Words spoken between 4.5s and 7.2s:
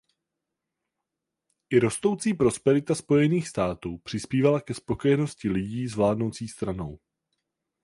ke spokojenosti lidí s vládnoucí stranou.